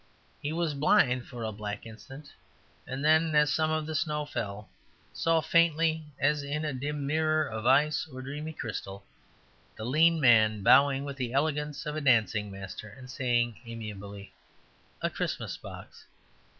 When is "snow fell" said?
3.93-4.67